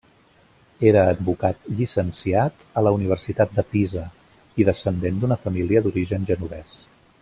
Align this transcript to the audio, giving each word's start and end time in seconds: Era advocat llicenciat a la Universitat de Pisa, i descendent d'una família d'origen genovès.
Era 0.91 1.03
advocat 1.09 1.67
llicenciat 1.81 2.65
a 2.81 2.83
la 2.87 2.95
Universitat 2.97 3.55
de 3.59 3.67
Pisa, 3.75 4.09
i 4.63 4.69
descendent 4.71 5.23
d'una 5.23 5.43
família 5.47 5.89
d'origen 5.89 6.31
genovès. 6.33 6.79